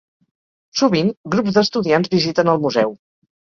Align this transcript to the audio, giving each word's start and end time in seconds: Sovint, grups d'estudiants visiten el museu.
Sovint, 0.81 1.11
grups 1.35 1.59
d'estudiants 1.59 2.11
visiten 2.17 2.53
el 2.57 2.65
museu. 2.67 2.99